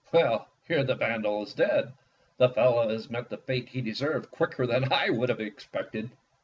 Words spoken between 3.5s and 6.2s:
he deserved quicker than I would have ex pected."